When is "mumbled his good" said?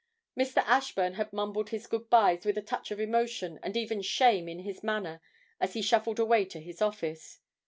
1.31-2.09